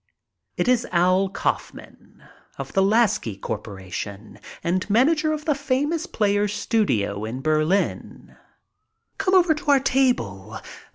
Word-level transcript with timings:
It 0.57 0.67
is 0.67 0.87
Al 0.91 1.29
Kaufman 1.29 2.23
of 2.57 2.73
the 2.73 2.81
Lasky 2.81 3.37
corporation 3.37 4.39
and 4.63 4.89
manager 4.89 5.31
of 5.31 5.45
the 5.45 5.53
Famous 5.53 6.07
Players 6.07 6.53
studio 6.55 7.23
in 7.23 7.41
Berlin. 7.43 8.35
*' 8.69 8.89
Come 9.19 9.35
over 9.35 9.53
to 9.53 9.69
our 9.69 9.79
table. 9.79 10.59